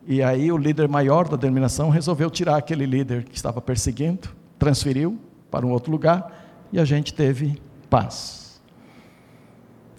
[0.05, 5.17] E aí o líder maior da denominação resolveu tirar aquele líder que estava perseguindo, transferiu
[5.49, 8.61] para um outro lugar e a gente teve paz.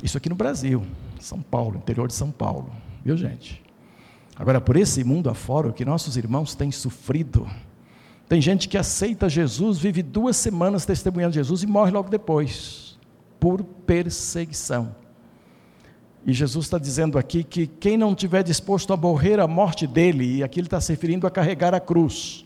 [0.03, 0.85] Isso aqui no Brasil.
[1.25, 2.71] São Paulo, interior de São Paulo,
[3.05, 3.63] viu gente?
[4.39, 7.49] Agora, por esse mundo afora, o que nossos irmãos têm sofrido,
[8.29, 12.99] tem gente que aceita Jesus, vive duas semanas testemunhando Jesus e morre logo depois,
[13.41, 14.95] por perseguição.
[16.27, 20.37] E Jesus está dizendo aqui que quem não tiver disposto a morrer a morte dele,
[20.37, 22.45] e aqui ele está se referindo a carregar a cruz,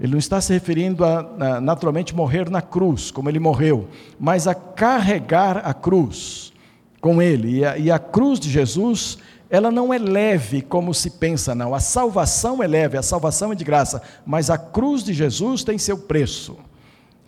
[0.00, 4.48] ele não está se referindo a, a naturalmente morrer na cruz, como ele morreu, mas
[4.48, 6.43] a carregar a cruz
[7.04, 7.58] com ele.
[7.58, 9.18] E a, e a cruz de Jesus,
[9.50, 11.74] ela não é leve como se pensa, não.
[11.74, 15.76] A salvação é leve, a salvação é de graça, mas a cruz de Jesus tem
[15.76, 16.56] seu preço.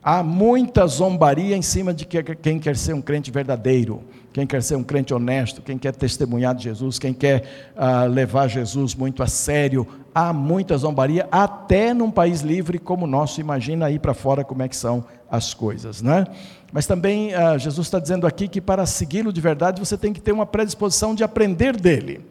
[0.02, 4.76] Há muita zombaria em cima de quem quer ser um crente verdadeiro, quem quer ser
[4.76, 9.26] um crente honesto, quem quer testemunhar de Jesus, quem quer uh, levar Jesus muito a
[9.26, 9.86] sério.
[10.14, 13.42] Há muita zombaria, até num país livre como o nosso.
[13.42, 16.24] Imagina aí para fora como é que são as coisas, né?
[16.72, 20.20] Mas também uh, Jesus está dizendo aqui que para segui-lo de verdade você tem que
[20.20, 22.24] ter uma predisposição de aprender dele.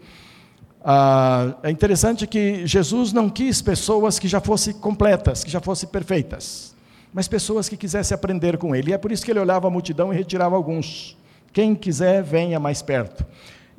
[0.82, 5.90] Uh, é interessante que Jesus não quis pessoas que já fossem completas, que já fossem
[5.90, 6.76] perfeitas.
[7.16, 8.92] mas pessoas que quisessem aprender com ele.
[8.92, 11.18] E é por isso que ele olhava a multidão e retirava alguns.
[11.54, 13.26] Quem quiser, venha mais perto.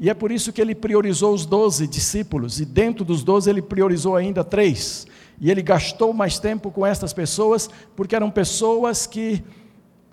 [0.01, 3.61] E é por isso que ele priorizou os doze discípulos, e dentro dos doze ele
[3.61, 5.07] priorizou ainda três.
[5.39, 9.45] E ele gastou mais tempo com estas pessoas, porque eram pessoas que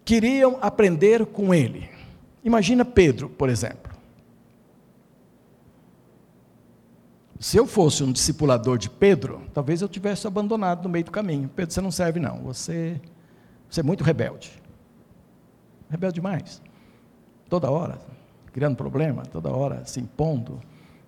[0.05, 1.89] queriam aprender com ele.
[2.43, 3.93] Imagina Pedro, por exemplo.
[7.39, 11.49] Se eu fosse um discipulador de Pedro, talvez eu tivesse abandonado no meio do caminho.
[11.53, 13.01] Pedro, você não serve não, você,
[13.69, 14.61] você é muito rebelde.
[15.89, 16.61] Rebelde demais.
[17.49, 17.99] Toda hora,
[18.53, 20.61] criando problema, toda hora se impondo,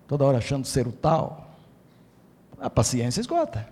[0.06, 1.56] toda hora achando ser o tal.
[2.60, 3.66] A paciência esgota.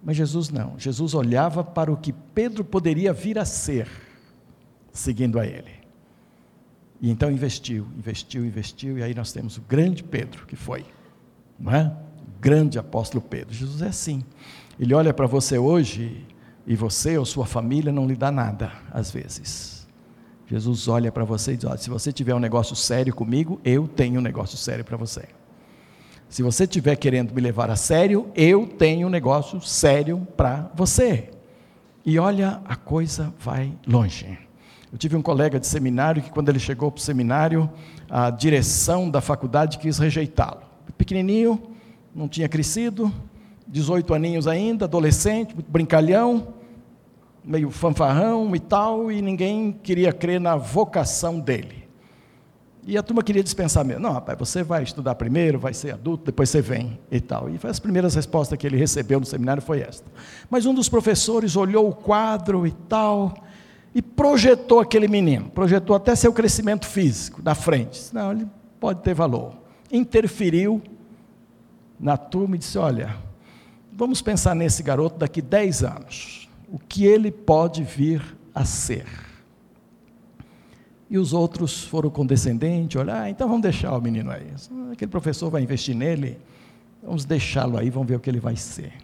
[0.00, 0.78] Mas Jesus não.
[0.78, 3.88] Jesus olhava para o que Pedro poderia vir a ser,
[4.94, 5.72] seguindo a ele.
[7.00, 10.86] E então investiu, investiu, investiu, e aí nós temos o grande Pedro, que foi,
[11.58, 11.92] não é?
[12.22, 13.52] O grande apóstolo Pedro.
[13.52, 14.24] Jesus é assim.
[14.80, 16.24] Ele olha para você hoje,
[16.66, 19.86] e você ou sua família não lhe dá nada, às vezes.
[20.46, 24.20] Jesus olha para você e diz: se você tiver um negócio sério comigo, eu tenho
[24.20, 25.24] um negócio sério para você.
[26.28, 31.30] Se você estiver querendo me levar a sério, eu tenho um negócio sério para você.
[32.04, 34.38] E olha, a coisa vai longe.
[34.94, 37.68] Eu tive um colega de seminário que, quando ele chegou para o seminário,
[38.08, 40.60] a direção da faculdade quis rejeitá-lo.
[40.96, 41.60] Pequenininho,
[42.14, 43.12] não tinha crescido,
[43.66, 46.54] 18 aninhos ainda, adolescente, brincalhão,
[47.44, 51.88] meio fanfarrão e tal, e ninguém queria crer na vocação dele.
[52.86, 54.00] E a turma queria dispensar mesmo.
[54.00, 57.50] Não, rapaz, você vai estudar primeiro, vai ser adulto, depois você vem e tal.
[57.50, 60.08] E as primeiras respostas que ele recebeu no seminário foi esta.
[60.48, 63.34] Mas um dos professores olhou o quadro e tal
[63.94, 68.12] e projetou aquele menino, projetou até seu crescimento físico na frente.
[68.12, 68.46] Não, ele
[68.80, 69.54] pode ter valor.
[69.90, 70.82] Interferiu
[71.98, 73.16] na turma e disse: Olha,
[73.92, 76.48] vamos pensar nesse garoto daqui 10 anos.
[76.68, 79.06] O que ele pode vir a ser?
[81.08, 84.50] E os outros foram condescendentes, olhar, ah, então vamos deixar o menino aí.
[84.90, 86.40] Aquele professor vai investir nele,
[87.00, 89.03] vamos deixá-lo aí, vamos ver o que ele vai ser.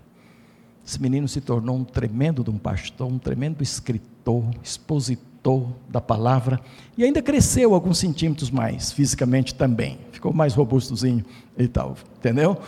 [0.86, 6.60] Esse menino se tornou um tremendo de um pastor, um tremendo escritor, expositor da palavra,
[6.96, 9.98] e ainda cresceu alguns centímetros mais, fisicamente também.
[10.12, 11.24] Ficou mais robustozinho
[11.56, 12.58] e tal, entendeu?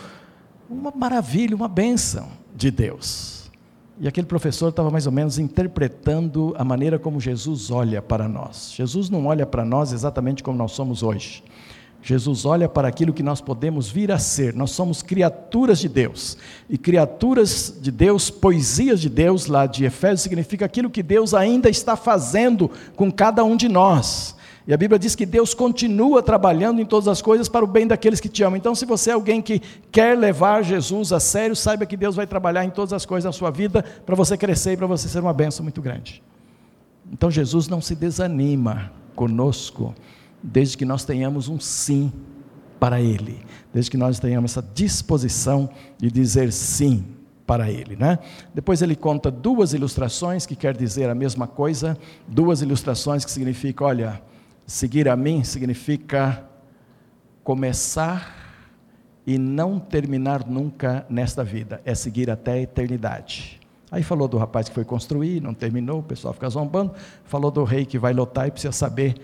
[0.69, 3.51] Uma maravilha, uma bênção de Deus.
[3.99, 8.73] E aquele professor estava mais ou menos interpretando a maneira como Jesus olha para nós.
[8.75, 11.43] Jesus não olha para nós exatamente como nós somos hoje.
[12.03, 14.53] Jesus olha para aquilo que nós podemos vir a ser.
[14.53, 16.37] Nós somos criaturas de Deus.
[16.69, 21.69] E criaturas de Deus, poesias de Deus, lá de Efésios, significa aquilo que Deus ainda
[21.69, 24.35] está fazendo com cada um de nós.
[24.67, 27.87] E a Bíblia diz que Deus continua trabalhando em todas as coisas para o bem
[27.87, 28.57] daqueles que te amam.
[28.57, 32.27] Então, se você é alguém que quer levar Jesus a sério, saiba que Deus vai
[32.27, 35.19] trabalhar em todas as coisas da sua vida para você crescer e para você ser
[35.19, 36.21] uma bênção muito grande.
[37.11, 39.93] Então, Jesus não se desanima conosco,
[40.43, 42.11] desde que nós tenhamos um sim
[42.79, 47.05] para Ele, desde que nós tenhamos essa disposição de dizer sim
[47.45, 48.19] para ele, né?
[48.53, 53.85] Depois ele conta duas ilustrações que quer dizer a mesma coisa, duas ilustrações que significam,
[53.85, 54.21] olha,
[54.65, 56.45] Seguir a mim significa
[57.43, 58.33] começar
[59.27, 63.59] e não terminar nunca nesta vida, é seguir até a eternidade.
[63.91, 66.93] Aí falou do rapaz que foi construir, não terminou, o pessoal fica zombando.
[67.25, 69.15] Falou do rei que vai lutar e precisa saber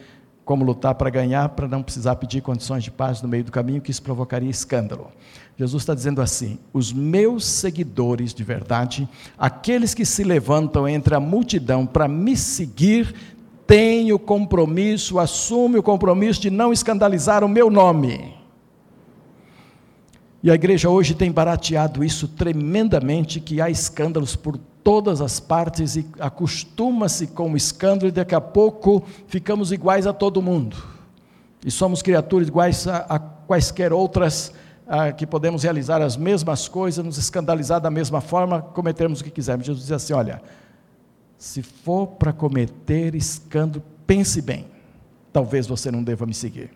[0.49, 3.79] como lutar para ganhar, para não precisar pedir condições de paz no meio do caminho,
[3.79, 5.11] que isso provocaria escândalo.
[5.55, 9.07] Jesus está dizendo assim: os meus seguidores de verdade,
[9.37, 13.13] aqueles que se levantam entre a multidão para me seguir,
[13.67, 18.33] tem o compromisso, assume o compromisso de não escandalizar o meu nome.
[20.41, 25.95] E a igreja hoje tem barateado isso tremendamente, que há escândalos por todas as partes
[25.95, 30.75] e acostuma-se com o escândalo e daqui a pouco ficamos iguais a todo mundo.
[31.63, 34.51] E somos criaturas iguais a, a quaisquer outras
[34.87, 39.29] a, que podemos realizar as mesmas coisas, nos escandalizar da mesma forma, cometermos o que
[39.29, 39.67] quisermos.
[39.67, 40.41] Jesus diz assim: olha,
[41.37, 44.65] se for para cometer escândalo, pense bem.
[45.31, 46.71] Talvez você não deva me seguir.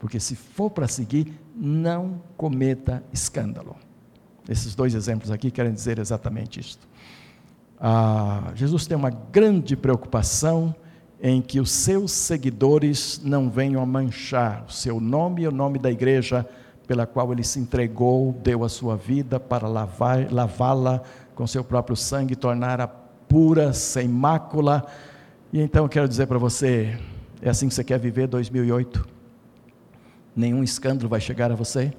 [0.00, 3.76] Porque se for para seguir, não cometa escândalo.
[4.48, 6.88] Esses dois exemplos aqui querem dizer exatamente isto.
[7.80, 10.74] Ah, Jesus tem uma grande preocupação
[11.20, 15.78] em que os seus seguidores não venham a manchar o seu nome e o nome
[15.78, 16.48] da igreja
[16.86, 21.02] pela qual ele se entregou, deu a sua vida para lavá-la
[21.34, 24.86] com seu próprio sangue e tornar a pura, sem mácula.
[25.52, 26.98] E então eu quero dizer para você:
[27.42, 29.06] é assim que você quer viver 2008?
[30.34, 31.92] Nenhum escândalo vai chegar a você?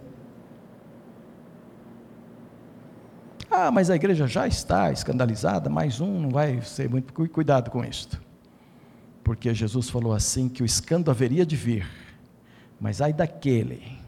[3.61, 7.11] Ah, mas a igreja já está escandalizada, mais um não vai ser muito.
[7.27, 8.21] Cuidado com isto.
[9.21, 11.85] Porque Jesus falou assim: que o escândalo haveria de vir,
[12.79, 13.99] mas ai daquele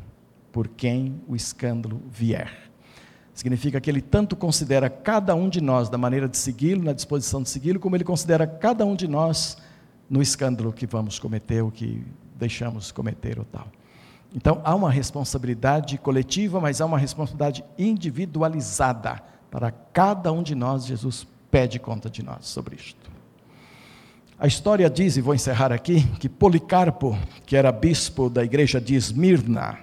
[0.53, 2.49] por quem o escândalo vier.
[3.33, 7.43] Significa que ele tanto considera cada um de nós da maneira de segui-lo, na disposição
[7.43, 9.57] de segui-lo, como ele considera cada um de nós
[10.09, 12.05] no escândalo que vamos cometer, ou que
[12.37, 13.67] deixamos cometer ou tal.
[14.33, 20.85] Então há uma responsabilidade coletiva, mas há uma responsabilidade individualizada para cada um de nós.
[20.85, 23.11] Jesus pede conta de nós sobre isto.
[24.39, 28.95] A história diz, e vou encerrar aqui, que Policarpo, que era bispo da igreja de
[28.95, 29.77] Esmirna,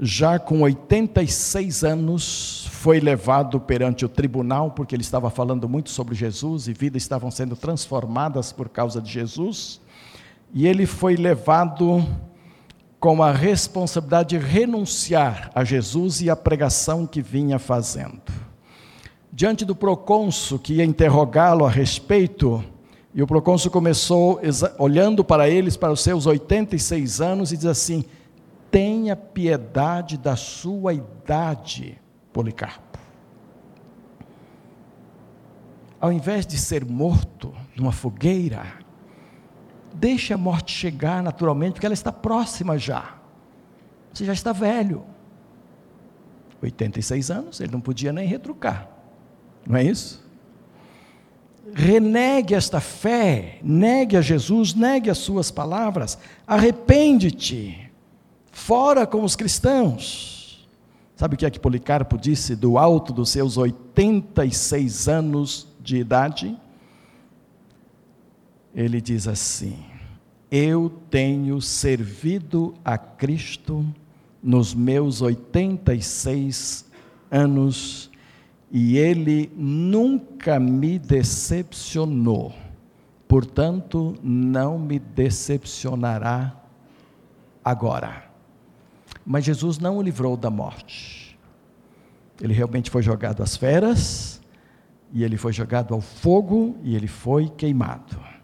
[0.00, 6.14] já com 86 anos, foi levado perante o tribunal, porque ele estava falando muito sobre
[6.14, 9.80] Jesus e vidas estavam sendo transformadas por causa de Jesus.
[10.52, 12.04] E ele foi levado
[13.00, 18.20] com a responsabilidade de renunciar a Jesus e a pregação que vinha fazendo.
[19.32, 22.64] Diante do procônsul que ia interrogá-lo a respeito,
[23.14, 24.40] e o procônsul começou
[24.78, 28.04] olhando para eles, para os seus 86 anos, e diz assim:
[28.70, 31.98] tenha piedade da sua idade,
[32.32, 32.98] Policarpo.
[36.00, 38.77] Ao invés de ser morto numa fogueira,
[39.98, 43.16] deixe a morte chegar naturalmente, porque ela está próxima já.
[44.12, 45.04] Você já está velho.
[46.62, 48.88] 86 anos, ele não podia nem retrucar.
[49.66, 50.26] Não é isso?
[51.74, 57.88] Renegue esta fé, negue a Jesus, negue as suas palavras, arrepende-te
[58.58, 60.68] Fora com os cristãos.
[61.16, 66.58] Sabe o que é que Policarpo disse do alto dos seus 86 anos de idade?
[68.78, 69.76] Ele diz assim:
[70.48, 73.84] Eu tenho servido a Cristo
[74.40, 76.88] nos meus 86
[77.28, 78.08] anos
[78.70, 82.54] e ele nunca me decepcionou.
[83.26, 86.56] Portanto, não me decepcionará
[87.64, 88.30] agora.
[89.26, 91.36] Mas Jesus não o livrou da morte.
[92.40, 94.40] Ele realmente foi jogado às feras,
[95.12, 98.37] e ele foi jogado ao fogo, e ele foi queimado.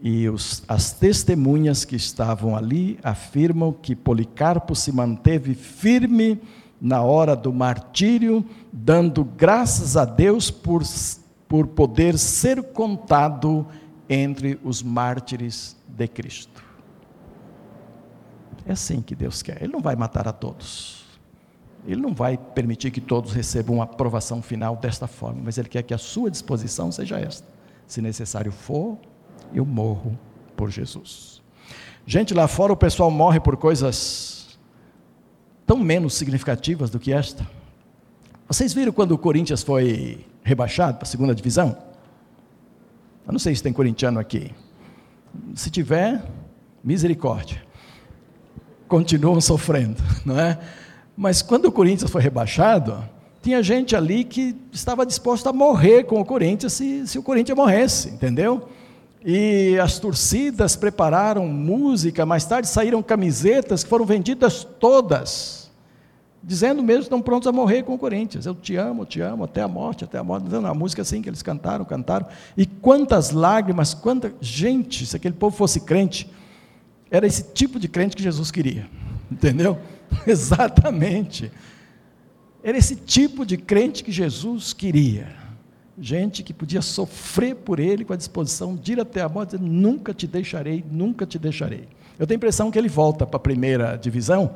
[0.00, 6.40] E os, as testemunhas que estavam ali afirmam que Policarpo se manteve firme
[6.80, 10.82] na hora do martírio, dando graças a Deus por,
[11.48, 13.66] por poder ser contado
[14.08, 16.64] entre os mártires de Cristo.
[18.64, 19.62] É assim que Deus quer.
[19.62, 21.04] Ele não vai matar a todos.
[21.86, 25.82] Ele não vai permitir que todos recebam uma aprovação final desta forma, mas Ele quer
[25.82, 27.48] que a sua disposição seja esta.
[27.86, 28.98] Se necessário for,
[29.54, 30.18] eu morro
[30.56, 31.42] por Jesus.
[32.06, 34.58] Gente, lá fora o pessoal morre por coisas
[35.66, 37.46] tão menos significativas do que esta.
[38.46, 41.76] Vocês viram quando o Corinthians foi rebaixado para a segunda divisão?
[43.26, 44.52] Eu não sei se tem corintiano aqui.
[45.54, 46.24] Se tiver,
[46.82, 47.68] misericórdia
[48.88, 50.58] continuam sofrendo, não é?
[51.16, 53.04] Mas quando o Corinthians foi rebaixado,
[53.42, 57.56] tinha gente ali que estava disposta a morrer com o Corinthians se, se o Corinthians
[57.56, 58.68] morresse, entendeu?
[59.24, 65.70] E as torcidas prepararam música, mais tarde saíram camisetas que foram vendidas todas,
[66.42, 68.46] dizendo mesmo que estão prontos a morrer com o Corinthians.
[68.46, 70.48] Eu te amo, te amo, até a morte, até a morte.
[70.48, 72.26] Não, a música assim que eles cantaram, cantaram.
[72.56, 76.30] E quantas lágrimas, quanta gente, se aquele povo fosse crente,
[77.10, 78.88] era esse tipo de crente que Jesus queria,
[79.30, 79.78] entendeu?
[80.26, 81.50] Exatamente.
[82.62, 85.47] Era esse tipo de crente que Jesus queria.
[86.00, 89.68] Gente que podia sofrer por ele com a disposição de ir até a morte, dizendo,
[89.68, 91.88] nunca te deixarei, nunca te deixarei.
[92.18, 94.54] Eu tenho a impressão que ele volta para a primeira divisão,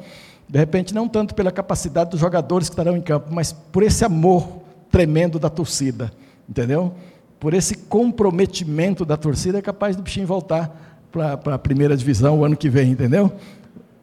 [0.49, 4.05] de repente, não tanto pela capacidade dos jogadores que estarão em campo, mas por esse
[4.05, 6.13] amor tremendo da torcida,
[6.49, 6.93] entendeu?
[7.41, 12.45] Por esse comprometimento da torcida, é capaz do bichinho voltar para a primeira divisão o
[12.45, 13.33] ano que vem, entendeu?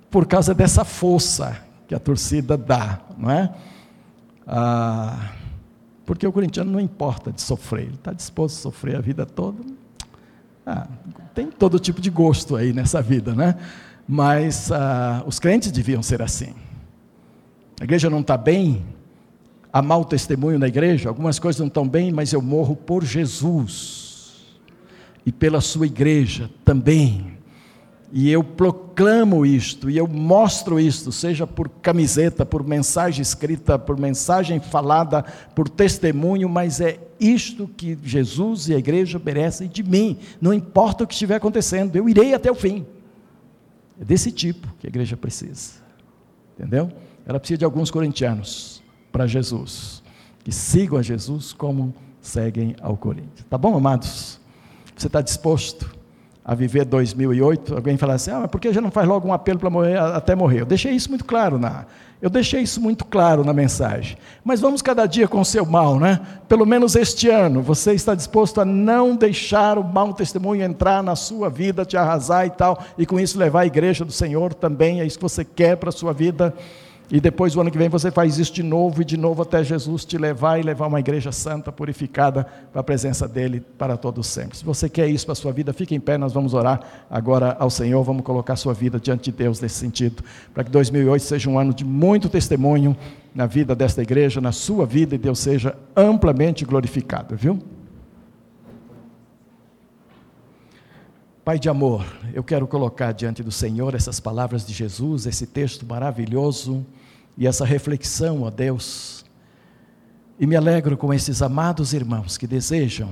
[0.09, 3.53] Por causa dessa força que a torcida dá, não é?
[4.47, 5.31] Ah,
[6.09, 9.63] porque o corintiano não importa de sofrer, ele está disposto a sofrer a vida toda.
[10.65, 10.87] Ah,
[11.35, 13.55] tem todo tipo de gosto aí nessa vida, né?
[14.07, 16.55] Mas ah, os crentes deviam ser assim.
[17.79, 18.83] A igreja não está bem,
[19.71, 24.47] há mau testemunho na igreja, algumas coisas não estão bem, mas eu morro por Jesus
[25.23, 27.37] e pela sua igreja também.
[28.11, 33.99] E eu proclamo isto, e eu mostro isto, seja por camiseta, por mensagem escrita, por
[33.99, 40.17] mensagem falada, por testemunho, mas é isto que Jesus e a igreja merecem de mim,
[40.41, 42.83] não importa o que estiver acontecendo, eu irei até o fim.
[44.01, 45.73] É desse tipo que a igreja precisa,
[46.57, 46.91] entendeu?
[47.27, 48.81] Ela precisa de alguns corintianos
[49.11, 50.01] para Jesus.
[50.43, 53.45] que sigam a Jesus como seguem ao Corinthians.
[53.49, 54.39] Tá bom, amados?
[54.95, 55.98] Você está disposto
[56.43, 57.75] a viver 2008?
[57.75, 59.97] Alguém fala assim, ah, mas por que já não faz logo um apelo para morrer
[59.97, 60.61] até morrer?
[60.61, 61.85] Eu deixei isso muito claro na,
[62.21, 64.17] eu deixei isso muito claro na mensagem.
[64.43, 66.19] Mas vamos cada dia com o seu mal, né?
[66.49, 71.15] Pelo menos este ano, você está disposto a não deixar o mau testemunho entrar na
[71.15, 74.99] sua vida, te arrasar e tal, e com isso levar a igreja do Senhor também,
[74.99, 76.53] é isso que você quer para a sua vida.
[77.11, 79.63] E depois, o ano que vem, você faz isso de novo e de novo até
[79.63, 84.27] Jesus te levar e levar uma igreja santa, purificada, para a presença dEle para todos
[84.27, 84.55] sempre.
[84.55, 86.79] Se você quer isso para a sua vida, fique em pé, nós vamos orar
[87.09, 91.23] agora ao Senhor, vamos colocar sua vida diante de Deus nesse sentido, para que 2008
[91.23, 92.95] seja um ano de muito testemunho
[93.33, 97.59] na vida desta igreja, na sua vida, e Deus seja amplamente glorificado, viu?
[101.43, 102.05] Pai de amor,
[102.35, 106.85] eu quero colocar diante do Senhor essas palavras de Jesus, esse texto maravilhoso
[107.39, 109.25] e essa reflexão, ó Deus.
[110.37, 113.09] E me alegro com esses amados irmãos que desejam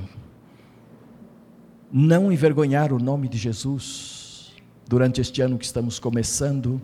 [1.89, 4.53] não envergonhar o nome de Jesus
[4.86, 6.82] durante este ano que estamos começando,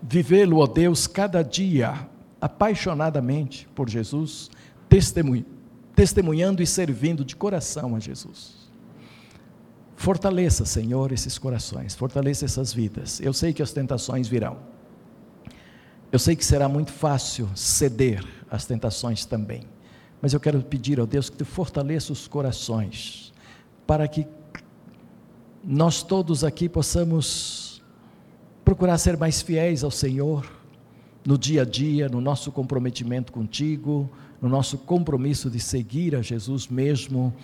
[0.00, 2.08] vivê-lo, ó Deus, cada dia
[2.40, 4.48] apaixonadamente por Jesus,
[5.96, 8.70] testemunhando e servindo de coração a Jesus.
[9.96, 13.20] Fortaleça, Senhor, esses corações, fortaleça essas vidas.
[13.20, 14.75] Eu sei que as tentações virão.
[16.12, 19.62] Eu sei que será muito fácil ceder às tentações também,
[20.22, 23.32] mas eu quero pedir ao Deus que tu fortaleça os corações,
[23.86, 24.26] para que
[25.64, 27.82] nós todos aqui possamos
[28.64, 30.48] procurar ser mais fiéis ao Senhor
[31.24, 34.08] no dia a dia, no nosso comprometimento contigo,
[34.40, 37.34] no nosso compromisso de seguir a Jesus mesmo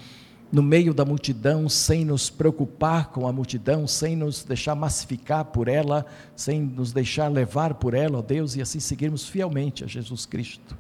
[0.53, 5.67] no meio da multidão, sem nos preocupar com a multidão, sem nos deixar massificar por
[5.67, 6.05] ela,
[6.37, 10.77] sem nos deixar levar por ela, ó Deus, e assim seguirmos fielmente a Jesus Cristo,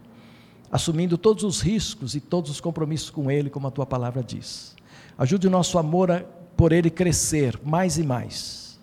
[0.70, 4.76] assumindo todos os riscos e todos os compromissos com Ele, como a tua palavra diz.
[5.16, 6.20] Ajude o nosso amor a,
[6.54, 8.78] por Ele crescer mais e mais,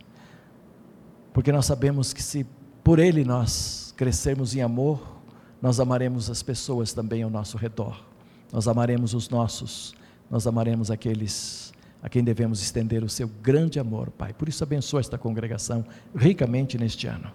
[1.32, 2.48] porque nós sabemos que se
[2.84, 5.20] por Ele nós crescermos em amor,
[5.62, 8.04] nós amaremos as pessoas também ao nosso redor,
[8.52, 9.99] nós amaremos os nossos
[10.30, 14.34] nós amaremos aqueles a quem devemos estender o seu grande amor, Pai.
[14.34, 17.32] Por isso, abençoa esta congregação ricamente neste ano.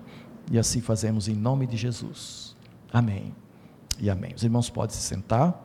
[0.51, 2.57] E assim fazemos em nome de Jesus.
[2.93, 3.35] Amém
[4.01, 4.33] e amém.
[4.35, 5.64] Os irmãos podem se sentar.